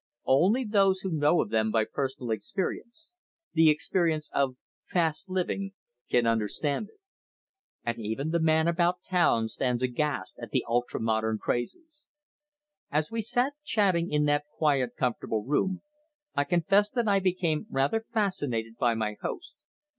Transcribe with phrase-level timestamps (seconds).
[0.25, 3.11] Only those who know of them by personal experience
[3.53, 5.73] the experience of "fast living"
[6.09, 6.99] can understand it.
[7.85, 12.03] And even the man about town stands aghast at the ultra modern crazes.
[12.89, 15.83] As we sat chatting in that quiet comfortable room,
[16.33, 19.55] I confess that I became rather fascinated by my host.